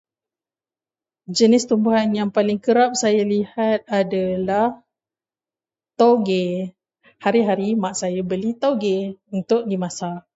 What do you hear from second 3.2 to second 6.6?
lihat adalah tauge.